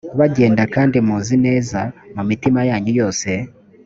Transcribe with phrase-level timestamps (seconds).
[0.19, 1.79] bagenda kandi muzi neza
[2.15, 3.29] mu mitima yanyu yose